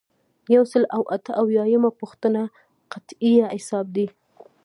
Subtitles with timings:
[0.55, 2.41] یو سل او اته اویایمه پوښتنه
[2.91, 4.07] قطعیه حساب دی.